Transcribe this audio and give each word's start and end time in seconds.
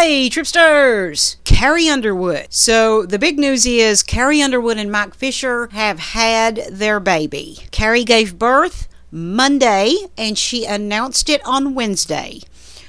Hey, 0.00 0.30
Tripsters! 0.30 1.42
Carrie 1.42 1.88
Underwood. 1.88 2.46
So, 2.50 3.04
the 3.04 3.18
big 3.18 3.36
news 3.36 3.66
is 3.66 4.04
Carrie 4.04 4.40
Underwood 4.40 4.78
and 4.78 4.92
Mike 4.92 5.12
Fisher 5.12 5.68
have 5.72 5.98
had 5.98 6.62
their 6.70 7.00
baby. 7.00 7.58
Carrie 7.72 8.04
gave 8.04 8.38
birth 8.38 8.86
Monday 9.10 9.96
and 10.16 10.38
she 10.38 10.64
announced 10.64 11.28
it 11.28 11.44
on 11.44 11.74
Wednesday 11.74 12.42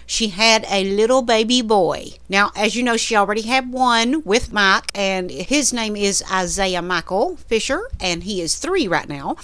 she 0.10 0.30
had 0.30 0.66
a 0.72 0.84
little 0.86 1.22
baby 1.22 1.62
boy. 1.62 2.08
Now, 2.28 2.50
as 2.56 2.76
you 2.76 2.82
know, 2.82 2.98
she 2.98 3.16
already 3.16 3.44
had 3.44 3.72
one 3.72 4.24
with 4.24 4.52
Mike, 4.52 4.90
and 4.96 5.30
his 5.30 5.72
name 5.72 5.96
is 5.96 6.24
Isaiah 6.32 6.82
Michael 6.82 7.36
Fisher, 7.36 7.84
and 8.00 8.24
he 8.24 8.42
is 8.42 8.56
three 8.56 8.88
right 8.88 9.08
now. 9.08 9.38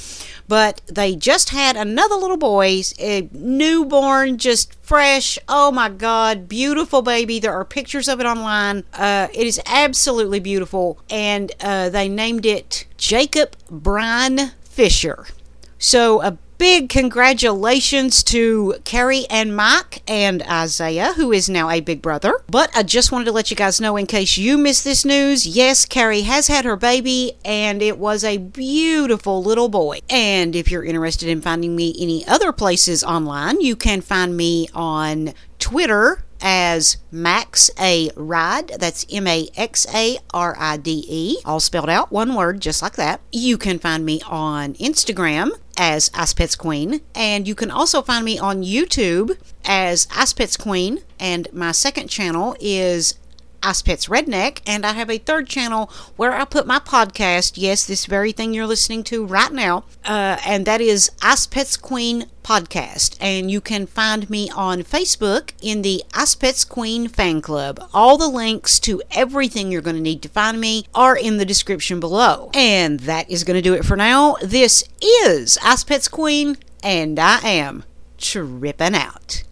But 0.47 0.81
they 0.87 1.15
just 1.15 1.49
had 1.49 1.75
another 1.75 2.15
little 2.15 2.37
boy, 2.37 2.81
a 2.97 3.29
newborn, 3.31 4.39
just 4.39 4.73
fresh. 4.81 5.37
Oh 5.47 5.71
my 5.71 5.87
God, 5.87 6.49
beautiful 6.49 7.03
baby. 7.03 7.39
There 7.39 7.53
are 7.53 7.63
pictures 7.63 8.07
of 8.07 8.19
it 8.19 8.25
online. 8.25 8.85
Uh, 8.91 9.27
it 9.35 9.45
is 9.45 9.61
absolutely 9.67 10.39
beautiful, 10.39 10.97
and 11.11 11.51
uh, 11.61 11.89
they 11.89 12.09
named 12.09 12.43
it 12.43 12.87
Jacob 12.97 13.55
Bryan 13.69 14.49
Fisher. 14.63 15.27
So, 15.77 16.23
a 16.23 16.39
big 16.57 16.89
congratulations 16.89 18.23
to 18.23 18.75
Carrie 18.83 19.25
and 19.29 19.55
Mike 19.55 20.01
and 20.07 20.43
Isaiah, 20.43 21.13
who 21.13 21.31
is 21.31 21.49
now 21.49 21.69
a 21.69 21.81
big 21.81 22.01
brother. 22.01 22.41
But 22.47 22.75
I 22.75 22.83
just 22.83 23.11
wanted 23.11 23.25
to 23.25 23.31
let 23.31 23.49
you 23.49 23.55
guys 23.55 23.81
know 23.81 23.97
in 23.97 24.07
case 24.07 24.37
you 24.37 24.57
missed 24.57 24.83
this 24.83 25.05
news 25.05 25.45
yes, 25.45 25.85
Carrie 25.85 26.21
has 26.21 26.47
had 26.47 26.65
her 26.65 26.75
baby, 26.75 27.33
and 27.43 27.81
it 27.81 27.97
was 27.97 28.23
a 28.23 28.37
beautiful 28.37 29.43
little 29.43 29.69
boy. 29.69 29.99
And 30.09 30.55
if 30.55 30.71
you're 30.71 30.85
interested 30.85 31.29
in 31.29 31.41
finding 31.41 31.75
me 31.75 31.95
any 31.99 32.25
other 32.27 32.51
places 32.51 33.03
online, 33.03 33.61
you 33.61 33.75
can 33.75 34.01
find 34.01 34.35
me 34.35 34.67
on 34.73 35.33
Twitter 35.59 36.23
as 36.41 36.97
Max 37.11 37.71
A 37.79 38.11
Ride. 38.15 38.67
That's 38.79 39.05
M 39.11 39.27
A 39.27 39.49
X 39.55 39.87
A 39.93 40.19
R 40.33 40.55
I 40.57 40.77
D 40.77 41.05
E, 41.07 41.37
all 41.45 41.59
spelled 41.59 41.89
out, 41.89 42.11
one 42.11 42.35
word, 42.35 42.61
just 42.61 42.81
like 42.81 42.95
that. 42.95 43.21
You 43.31 43.57
can 43.57 43.79
find 43.79 44.05
me 44.05 44.21
on 44.27 44.73
Instagram 44.75 45.51
as 45.77 46.11
Ice 46.13 46.33
Pets 46.33 46.55
Queen, 46.55 47.01
and 47.13 47.47
you 47.47 47.55
can 47.55 47.71
also 47.71 48.01
find 48.01 48.25
me 48.25 48.39
on 48.39 48.63
YouTube 48.63 49.37
as 49.65 50.07
Ice 50.15 50.33
Pets 50.33 50.57
Queen. 50.57 50.99
And 51.19 51.47
my 51.53 51.71
second 51.71 52.09
channel 52.09 52.55
is 52.59 53.15
Ice 53.65 53.81
Pets 53.81 54.07
Redneck, 54.07 54.61
and 54.67 54.85
I 54.85 54.93
have 54.93 55.09
a 55.09 55.17
third 55.17 55.47
channel 55.47 55.91
where 56.15 56.33
I 56.33 56.45
put 56.45 56.67
my 56.67 56.77
podcast. 56.77 57.53
Yes, 57.55 57.83
this 57.83 58.05
very 58.05 58.31
thing 58.31 58.53
you're 58.53 58.67
listening 58.67 59.03
to 59.05 59.25
right 59.25 59.51
now, 59.51 59.85
uh, 60.05 60.37
and 60.45 60.67
that 60.67 60.81
is 60.81 61.11
Ice 61.21 61.47
Pets 61.47 61.75
Queen 61.75 62.27
podcast. 62.43 63.17
And 63.19 63.49
you 63.49 63.59
can 63.59 63.87
find 63.87 64.29
me 64.29 64.51
on 64.51 64.83
Facebook 64.83 65.51
in 65.61 65.81
the 65.81 66.03
Ice 66.13 66.35
Pets 66.35 66.63
Queen 66.63 67.07
fan 67.07 67.41
club. 67.41 67.89
All 67.91 68.17
the 68.17 68.27
links 68.27 68.79
to 68.81 69.01
everything 69.11 69.71
you're 69.71 69.81
going 69.81 69.95
to 69.95 70.01
need 70.01 70.21
to 70.21 70.29
find 70.29 70.61
me 70.61 70.85
are 70.93 71.17
in 71.17 71.37
the 71.37 71.45
description 71.45 71.99
below. 71.99 72.51
And 72.53 72.99
that 73.01 73.29
is 73.29 73.43
going 73.43 73.55
to 73.55 73.61
do 73.61 73.73
it 73.73 73.83
for 73.83 73.97
now. 73.97 74.35
This 74.43 74.83
is 75.01 75.57
Ice 75.63 75.83
Pets 75.83 76.07
Queen, 76.07 76.57
and 76.83 77.19
I 77.19 77.39
am 77.39 77.83
tripping 78.19 78.93
out. 78.93 79.43